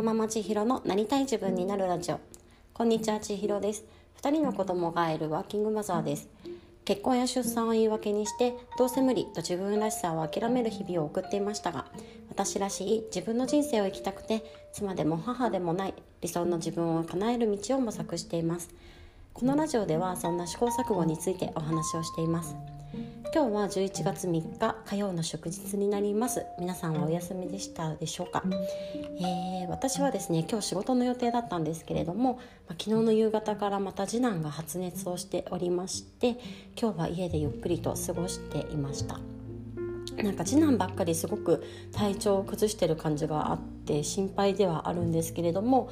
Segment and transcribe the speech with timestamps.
[0.00, 2.20] がまま千尋のなりたい自分になるラジオ
[2.72, 3.84] こんにちは千尋です。
[4.22, 6.26] 2人の子供がいるワーキングマザーです。
[6.86, 11.84] 結婚や出産を言い訳にしてどうせ無理と自分らしさを諦める日々を送っていましたが
[12.30, 18.70] 私らしい自分の人生を生きたくて妻でも母でもない理想の自分を叶える道を模索しています。
[19.34, 22.56] このラジオではそんな試行錯誤についてお話をしています。
[23.32, 26.46] 今日は11月3日火曜の祝日になります。
[26.58, 28.42] 皆さんはお休みでしたでしょうか、
[29.20, 36.40] えー、私はですね今日仕事の予定だったんですけれども、まあ、昨日の夕方からまた次男が発熱をしておりまして
[36.76, 39.20] 今日は家でゆっくりと過ごしていました。
[40.20, 41.62] なんか次男ばっかりすごく
[41.92, 45.88] 体調を崩してる感じがあって心配ではあるんですけれども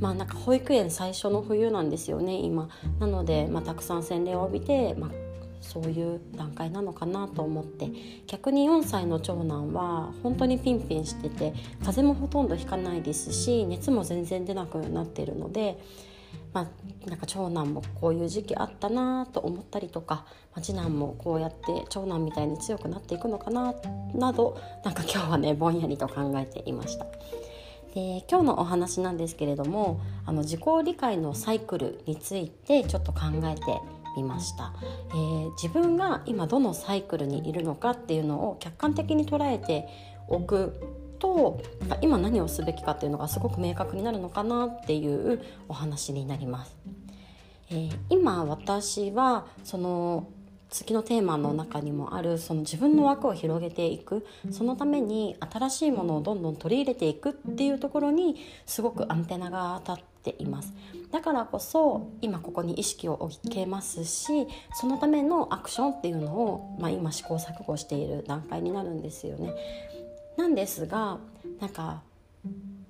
[0.00, 2.68] まあなんか保育園最初の冬なんですよね今。
[3.00, 5.10] なので、まあ、たくさん洗礼を浴びて、まあ、
[5.60, 7.90] そういう段階なのかなと思って
[8.26, 15.78] 逆に4歳の長男は本当にピンピンしてて風邪もほとんどひかないですし熱も全然出なくなっているので。
[16.52, 23.74] まあ、なんか長男もこういう時期あったなと思ったりとか、まあ、次男もこうやって長男みたいに強くなっていくのかな
[24.14, 27.06] などなんか今日はねぼんやりと考えていました。
[27.94, 33.80] で今日のお話なんですけれどもあの自己理解のサイクルについてちょっと考えて
[34.16, 34.72] みました、
[35.10, 39.88] えー、自分が今どのサイクルにいるのかっていうのを客観的に捉えて
[40.28, 40.80] おく
[41.18, 41.60] と
[42.00, 46.76] 今何をすべきかっていうのがすごく明確になるのかなっていうお話になります。
[47.70, 50.28] えー、今私はその
[50.70, 60.74] 次のテーマの中にもあるその自分の枠を広げていくそのために新しいものをどんどん取り入れていくっていうところにすごくアンテナが当たっています
[61.10, 69.54] だからこそ今ここに意識を置けますしそのためのアクションっていうのを、まあ、今試行錯誤している段階になるんですよね。
[70.36, 71.18] なんですが
[71.60, 72.02] なんか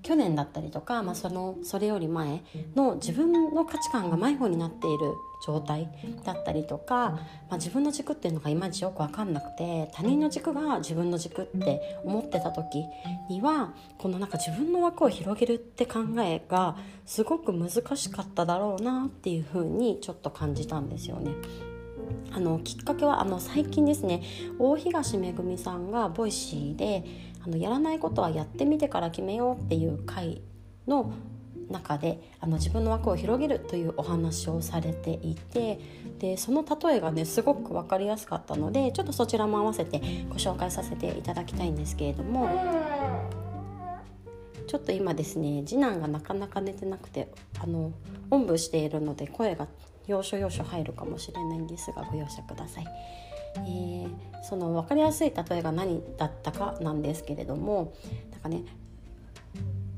[0.09, 2.43] 去年だったりとか、まあ、そのそれより前
[2.75, 5.13] の自分の価値観が迷子になっている
[5.47, 5.87] 状態
[6.25, 12.87] だったりとか、まあ、自分の軸っていうのがいまいちよく分かんなくて他人の軸が自分の軸って思ってた時
[13.29, 21.33] にはこのなんか自分の枠を広げるって考えがすごく難しかっただろうなっていうふうにちょっと感じたんですよね。
[22.33, 24.23] あのきっかけはあの最近ですね
[24.59, 27.05] 大東めぐみさんが Voicy で
[27.49, 30.43] あのやらないことはやってみてから決めようっていう回
[30.87, 31.13] の
[31.71, 35.81] 中であの自分の枠を広げるというお話をされていて
[36.19, 42.49] でその例えがねすごく分かりやすかったのでちょっとそちらも合わせてご紹介させていただきたいんですけれども
[44.67, 47.33] ちょっと今ですね次男がなかなか寝てなくて
[47.63, 47.93] あの
[48.31, 49.69] おんぶしているので声が
[50.07, 52.87] 要所要所入るかもしれないんですがご容赦ください。
[54.49, 57.93] その分かりやすい例えが何だったかなんですけれども
[58.33, 58.63] なんかね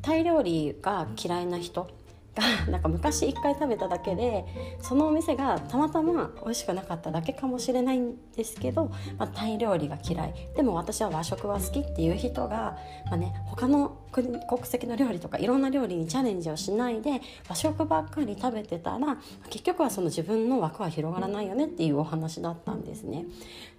[0.03, 1.89] タイ料理が嫌いな人
[2.35, 4.45] が なんか昔1回食べただけで
[4.81, 8.87] そのお店がたまたま美味しくなかっただけかもしれないんですけど、
[9.19, 10.35] まあ、タイ料理が嫌い。
[10.57, 23.27] でも私は和食は好きっていう人が、まあね、他の国籍の料理とかいろんな料理にチャレンジをしないで和食ばっかり食べてたら結局はその自分の枠は広がらないよねっていうお話だったんですね。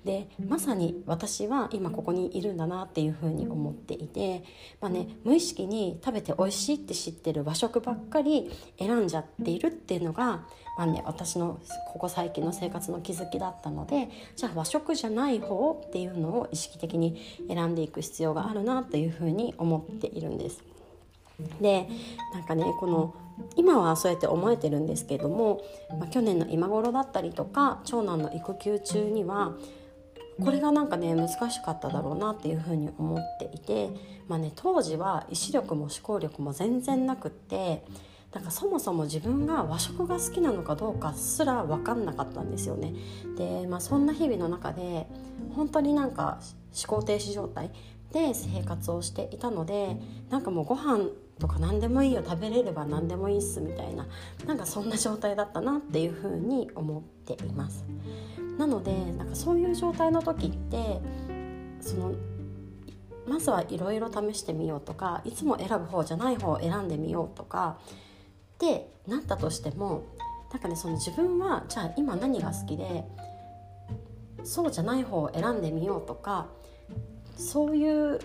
[0.05, 4.43] でまさに私は今ここにいるんだなっていうふうに思っていて、
[4.79, 20.63] まあね、無意識に食べて美味しいって知ってる和食ばっかり選んじゃっているっていうのが、まあね、私のここ最近の生活の気づきだったのでじゃあ和食じゃない方っていうのを意識的に選んでいく必要があるなというふうに思っているんです。
[21.59, 21.87] で
[22.33, 23.15] なんかねこの
[23.55, 29.55] 今はそうやって思えてるんですけども、まあ、去年の今頃だったりとか長男の育休中には
[30.43, 33.89] これがなんかね難しかっただろうなっていうふうに思っていて、
[34.27, 37.83] まあね、当時は意志力も思考力も全然なくって
[38.33, 42.93] なんかそもそも自分が和食が好きなのかどうかすら分かんなかったんですよね。
[43.37, 45.07] で、まあ、そんな日々の中で
[45.55, 46.39] 本当になんか
[46.73, 47.71] 思考停止状態
[48.13, 49.97] で生活をしていたので
[50.29, 54.07] なんかもうご飯とか何でもいいよ食べれれば何でもいいっすみたいな
[54.45, 57.83] なんかそんな状態だったなっていうふうに思っています。
[58.57, 61.01] なのでなんかそういう状態の時って
[61.81, 62.13] その
[63.27, 67.77] まずはいろいろ試してみようとかいつも選ぶ方じゃない方を選んでみようとか
[68.61, 70.03] ってなったとしても
[70.51, 73.03] なんかねその自分はじゃあ今何が好きで
[74.43, 76.47] そうじゃない方を選んでみようとか
[77.37, 78.19] そういう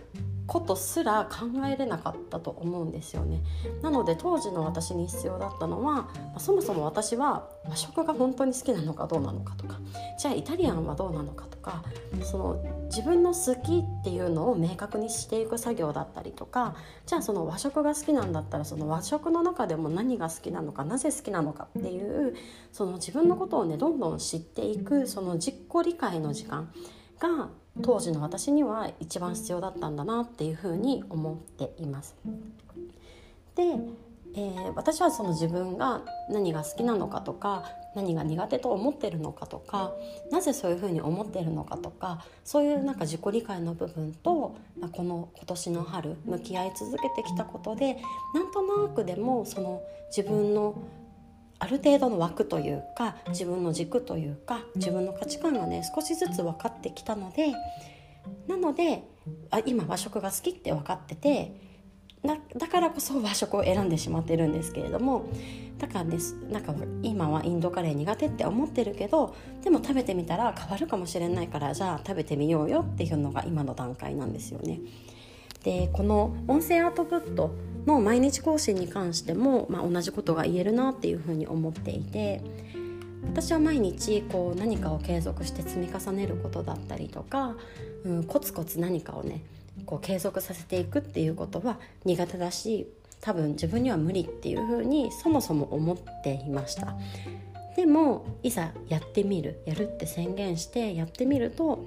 [0.47, 3.43] ことすら考えれなかったと思うんですよね。
[3.83, 6.09] なので当時の私に必要だったのは、
[6.39, 9.79] そもそも私は和食が本当に好きなのかどうなのかとか
[10.19, 11.83] じゃあイタリアンはどうなのかとか
[12.23, 16.77] その自分の好きっていうのを明確にしていく作業だったりとか
[17.07, 22.37] じゃあその和食が好きなんだったらその和食の中でも何が好きなのかなぜ好きなのかっていう
[22.73, 26.71] その自分のことをねどんどん知っていくその実行理解の時間
[27.19, 27.49] が
[27.83, 32.15] 当時の私には一番必要だったんだなっていうふうに思っています。
[33.55, 33.63] で、
[34.35, 37.65] えー、私はその自分が何が好きなのかとか
[37.95, 39.95] 何が苦手と思ってるのかとか
[40.31, 44.55] なぜそういうふうに思ってるのかとかそういうなんか自己理解の部分と、
[44.93, 47.97] この今年の春向き合い続けてきたことで
[48.35, 49.83] なんとなくでもその
[50.15, 50.75] 自分の
[51.59, 57.55] ある程度の枠というか自分の軸というか自分の価値観がね少しずつ分かってきたので
[58.47, 59.03] なので
[59.51, 61.67] あ今和食が好きって分かってて
[62.25, 65.27] だだからこそ和食を選んでしまってるんですけれども
[65.79, 74.81] だからですなんか今はインドカレー苦手って思ってるけどでも食べてみたら変わるかもしれないからじゃあ食べてみようよっていうのが今の段階なんですよね。
[75.67, 77.51] でこの音声アウトプット
[77.87, 82.41] の毎日更新に関しても、まあ、同じことが言えるなっていうふうに思っていて
[83.25, 87.57] 私は毎日こう何かを継続して積み重ねることだったりとか、
[88.05, 89.43] うん、コツコツ何かをね
[89.87, 92.87] こう継続させていくっていうことは苦手だし
[93.21, 96.95] 多分自分には無理っていうふうにそもそも思っていました。
[97.75, 101.85] でもいざやってみるやるって宣言してやってみると、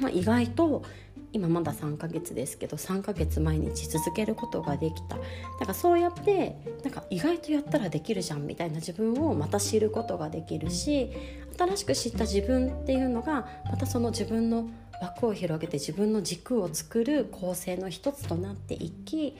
[0.00, 0.82] まあ、意外と
[1.32, 5.16] 今まだ3ヶ月ですけど3ヶ月毎日続けることができた。
[5.16, 5.22] だ
[5.60, 11.10] からそうやってなんか意外とやったらできるじゃんみたいな自分をまた知ることができるし
[11.58, 14.68] 新しく知った自分っていうのがまたその自分の
[15.02, 19.36] 枠を広げて自分の軸を作る構成の一つとなっていき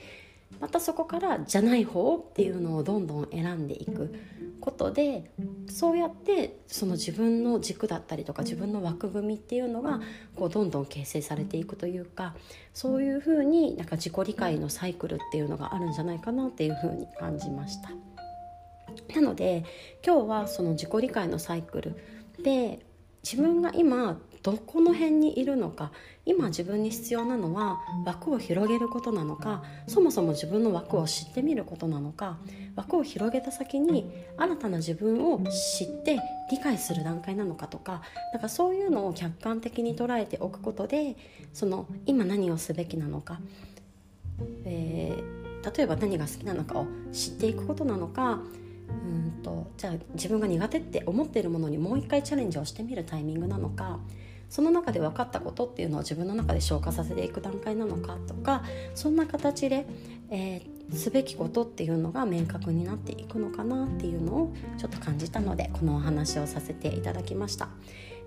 [0.59, 4.13] またそこからじゃない方っていうのをどんどん選んでいく。
[4.59, 5.31] ことで
[5.69, 10.01] そうやってその自分の軸だったりとか自分の枠組みっていうのが
[10.35, 12.35] こうどんどん形成されていくというか
[12.73, 17.91] そういうふうになんか自己理解のサイクルっていうのがあるんじゃないかなっていうふうに感じました。
[19.13, 19.63] なので
[20.05, 21.95] 今日はその自己理解のサイクル
[22.43, 22.85] で
[23.23, 25.91] 自分が今どこの辺にいるのか
[26.25, 32.37] 今自分に必要なのは枠を広げることなのかそもそも自分の枠を知ってみることなのか
[32.75, 36.19] 枠を広げた先に新たな自分を知って
[36.51, 38.01] 理解する段階なのかとか
[38.33, 41.15] だかそういうのを客観的に捉えておくことで
[41.53, 43.39] その今何をすべきなのか、
[44.65, 48.39] えー、例えば何が好きなのかを知っていくことなのか
[48.89, 53.99] うんとじゃあ自分が苦手って思っているものにもう一回チャレンジをしてみるタイミングなのか
[54.49, 58.63] その中で分かったことっていうのを自分の中で消化させていく段階なのかとか
[58.95, 59.85] そんな形で、
[60.29, 67.69] えー、すべきことっていうのが明確になっていくのかなっていうのをちょっと感じたのでこのお話をさせていただきました。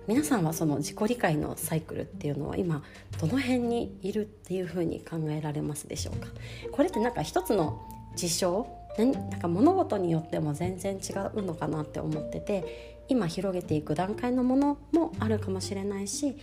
[0.07, 2.81] 皆さんはその自己理解のサイクルっていうのは今
[3.19, 6.27] どの辺にいるっていうふうに考えられますでしょうか？
[6.71, 7.79] これってなんか一つの
[8.15, 16.37] 事象なんか物事によっても全然違うのかなって思ってて今広げていく段階のものもあるかもしれないし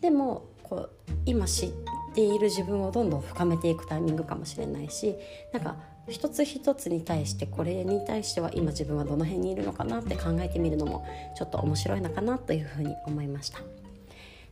[0.00, 0.90] でもこう
[1.24, 1.70] 今知っ
[2.14, 5.16] ている自分をどんどん深めていくタイミングかもしれないし
[5.52, 5.74] なんか
[6.08, 11.04] 一つ一つに対してこれに対しては今自分はどの辺にいるのかなって考えてみるのも
[11.36, 13.58] ちょっと面白いのかなというふうに思いました。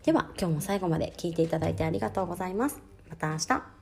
[0.02, 2.82] では今日も最後まで聞いていただいてありがとうございます。
[3.08, 3.73] また明日。